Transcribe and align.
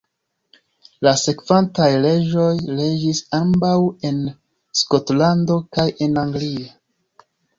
La 1.07 1.11
sekvantaj 1.23 1.89
reĝoj 2.05 2.47
reĝis 2.79 3.21
ambaŭ 3.41 3.75
en 4.11 4.17
Skotlando 4.81 5.59
kaj 5.79 5.87
en 6.07 6.17
Anglio. 6.25 6.65